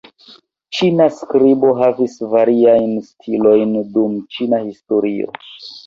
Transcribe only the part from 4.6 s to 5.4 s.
historio.